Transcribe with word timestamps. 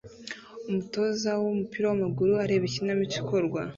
Umutoza 0.67 1.29
wumupira 1.41 1.85
wamaguru 1.89 2.33
areba 2.43 2.65
ikinamico 2.67 3.15
ikorwa 3.23 3.61